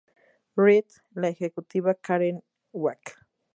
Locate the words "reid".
0.55-0.85